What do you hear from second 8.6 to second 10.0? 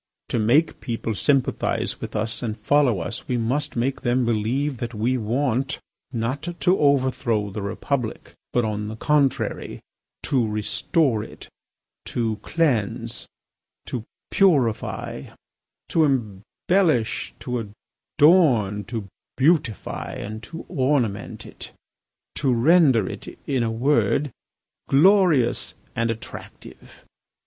on the contrary,